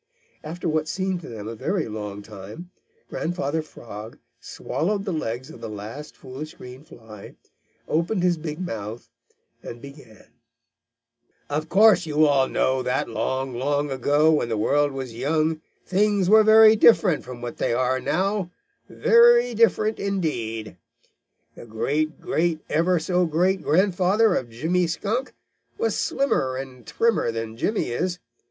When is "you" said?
12.07-12.25